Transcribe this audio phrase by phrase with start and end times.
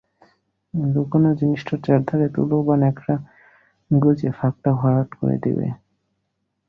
[0.73, 3.15] লুকোনো জিনিসটার চারধারে তুলো বা ন্যাকড়া
[3.91, 5.67] গুঁজে ফাঁকটা ভরাট করে দিলে।